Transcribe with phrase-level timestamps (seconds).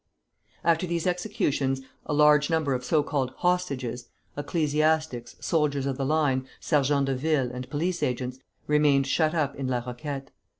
[0.63, 6.47] After these executions a large number of so called "hostages," ecclesiastics, soldiers of the line,
[6.59, 10.31] sergents de ville, and police agents remained shut up in La Roquette.